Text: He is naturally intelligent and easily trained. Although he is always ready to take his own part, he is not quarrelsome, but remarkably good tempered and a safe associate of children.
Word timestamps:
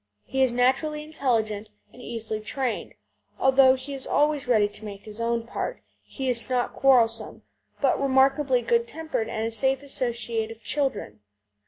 He 0.25 0.41
is 0.41 0.51
naturally 0.51 1.03
intelligent 1.03 1.69
and 1.93 2.01
easily 2.01 2.39
trained. 2.39 2.95
Although 3.37 3.75
he 3.75 3.93
is 3.93 4.07
always 4.07 4.47
ready 4.47 4.67
to 4.67 4.81
take 4.81 5.05
his 5.05 5.21
own 5.21 5.45
part, 5.45 5.81
he 6.01 6.27
is 6.27 6.49
not 6.49 6.73
quarrelsome, 6.73 7.43
but 7.81 8.01
remarkably 8.01 8.63
good 8.63 8.87
tempered 8.87 9.29
and 9.29 9.45
a 9.45 9.51
safe 9.51 9.83
associate 9.83 10.49
of 10.49 10.63
children. 10.63 11.19